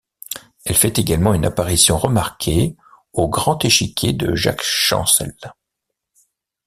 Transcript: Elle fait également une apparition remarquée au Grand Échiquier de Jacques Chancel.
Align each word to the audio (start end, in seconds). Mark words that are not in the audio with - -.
Elle 0.65 0.73
fait 0.75 0.97
également 0.97 1.35
une 1.35 1.45
apparition 1.45 1.95
remarquée 1.95 2.75
au 3.13 3.29
Grand 3.29 3.63
Échiquier 3.63 4.13
de 4.13 4.33
Jacques 4.33 4.63
Chancel. 4.63 5.37